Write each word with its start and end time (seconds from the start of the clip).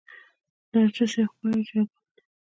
نرجس 0.73 1.11
یو 1.19 1.27
ښکلی 1.31 1.61
ژیړ 1.67 1.85
ګل 1.91 2.07
دی 2.15 2.21